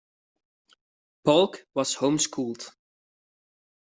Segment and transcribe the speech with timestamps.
[1.23, 2.73] Polk was home schooled.